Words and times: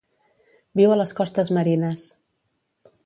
Viu 0.79 0.93
a 0.93 0.97
les 1.01 1.13
costes 1.19 1.53
marines. 1.59 2.09